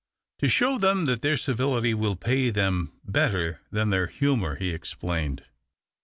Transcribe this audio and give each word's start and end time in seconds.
"To 0.39 0.47
show 0.47 0.79
them 0.79 1.05
that 1.05 1.21
their 1.21 1.37
civility 1.37 1.93
will 1.93 2.15
pay 2.15 2.51
^hem 2.51 2.89
better 3.03 3.61
than 3.71 3.91
their 3.91 4.07
humour," 4.07 4.55
he 4.55 4.71
explained. 4.73 5.45